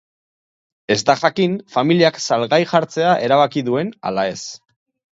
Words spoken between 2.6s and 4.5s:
jartzea erabaki duen ala ez.